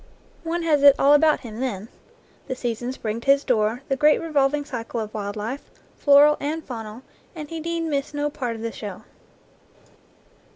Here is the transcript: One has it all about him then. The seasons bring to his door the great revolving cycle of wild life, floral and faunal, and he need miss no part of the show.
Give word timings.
One 0.43 0.63
has 0.63 0.81
it 0.81 0.95
all 0.97 1.13
about 1.13 1.41
him 1.41 1.59
then. 1.59 1.87
The 2.47 2.55
seasons 2.55 2.97
bring 2.97 3.21
to 3.21 3.29
his 3.31 3.43
door 3.43 3.83
the 3.87 3.95
great 3.95 4.19
revolving 4.19 4.65
cycle 4.65 4.99
of 4.99 5.13
wild 5.13 5.35
life, 5.35 5.69
floral 5.95 6.37
and 6.39 6.65
faunal, 6.67 7.03
and 7.35 7.47
he 7.51 7.59
need 7.59 7.81
miss 7.81 8.11
no 8.11 8.31
part 8.31 8.55
of 8.55 8.63
the 8.63 8.71
show. 8.71 9.03